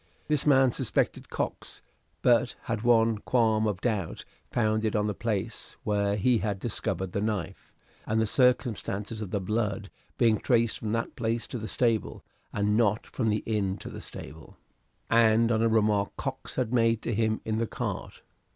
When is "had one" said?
2.63-3.19